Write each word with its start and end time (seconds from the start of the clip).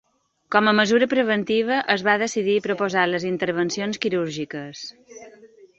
Com 0.53 0.69
a 0.69 0.71
mesura 0.77 1.07
preventiva, 1.11 1.77
es 1.97 2.05
va 2.09 2.17
decidir 2.23 2.57
posposar 2.69 3.07
les 3.13 3.29
intervencions 3.35 4.05
quirúrgiques. 4.07 4.85